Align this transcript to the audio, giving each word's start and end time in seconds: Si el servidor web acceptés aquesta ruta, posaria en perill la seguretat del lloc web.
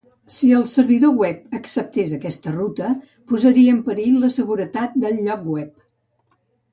Si 0.35 0.47
el 0.59 0.63
servidor 0.69 1.11
web 1.23 1.57
acceptés 1.57 2.15
aquesta 2.17 2.53
ruta, 2.55 2.93
posaria 3.33 3.75
en 3.75 3.81
perill 3.91 4.15
la 4.23 4.31
seguretat 4.37 4.97
del 5.05 5.21
lloc 5.29 5.45
web. 5.57 5.69